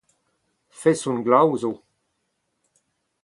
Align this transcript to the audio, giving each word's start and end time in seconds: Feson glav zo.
Feson 0.79 1.19
glav 1.27 1.51
zo. 1.63 1.71